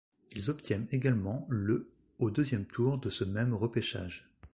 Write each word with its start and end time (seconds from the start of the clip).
Ils 0.31 0.49
obtiennent 0.49 0.87
également 0.91 1.45
le 1.47 1.91
au 2.17 2.31
deuxième 2.31 2.65
tour 2.65 2.97
de 2.97 3.11
ce 3.11 3.23
même 3.23 3.53
repêchage. 3.53 4.31